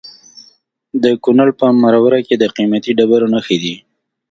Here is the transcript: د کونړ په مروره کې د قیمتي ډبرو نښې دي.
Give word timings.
د 1.03 1.05
کونړ 1.23 1.47
په 1.59 1.65
مروره 1.81 2.19
کې 2.27 2.35
د 2.37 2.43
قیمتي 2.55 2.91
ډبرو 2.97 3.31
نښې 3.33 3.57
دي. 3.63 3.75